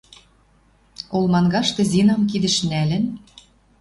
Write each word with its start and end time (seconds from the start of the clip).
Олмангашты, 1.15 1.81
Зинам 1.91 2.21
кидӹш 2.29 2.55
нӓлӹн 2.69 3.05